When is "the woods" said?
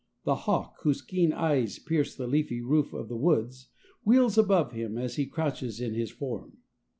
3.07-3.67